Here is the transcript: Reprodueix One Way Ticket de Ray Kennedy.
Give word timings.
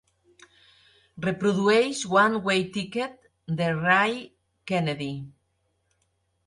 Reprodueix 1.25 2.01
One 2.15 2.41
Way 2.47 2.65
Ticket 2.79 3.31
de 3.61 3.69
Ray 3.77 4.19
Kennedy. 4.73 5.13